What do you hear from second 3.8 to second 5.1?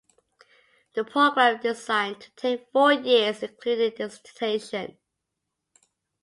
dissertation.